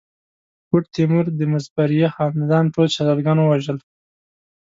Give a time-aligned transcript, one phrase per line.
[0.69, 3.77] ګوډ تیمور د مظفریه خاندان ټول شهزاده ګان ووژل.